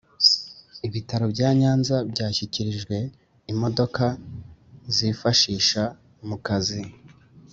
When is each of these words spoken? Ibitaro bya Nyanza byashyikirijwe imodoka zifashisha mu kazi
Ibitaro 0.87 1.25
bya 1.33 1.49
Nyanza 1.59 1.95
byashyikirijwe 2.11 2.97
imodoka 3.51 4.03
zifashisha 4.95 5.83
mu 6.27 6.37
kazi 6.45 6.81